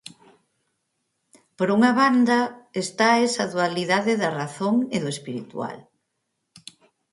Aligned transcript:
Por 1.57 1.69
unha 1.77 1.91
banda, 1.99 2.39
está 2.83 3.09
esa 3.27 3.45
dualidade 3.55 4.13
da 4.21 4.29
razón 4.41 4.75
e 4.95 4.97
do 5.03 5.09
espiritual. 5.15 5.77